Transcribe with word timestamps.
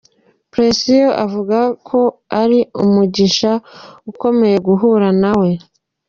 Precious 0.51 1.15
avuga 1.25 1.59
ko 1.87 1.99
ari 2.41 2.59
umugisha 2.83 3.51
ukomeye 4.11 4.57
guhura 4.67 5.09
nawe. 5.21 5.49